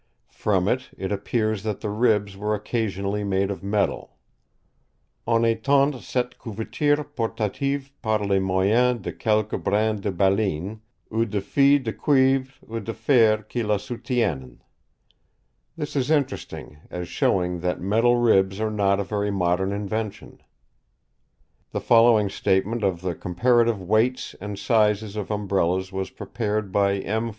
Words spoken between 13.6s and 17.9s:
la soutiennent." This is interesting, as showing that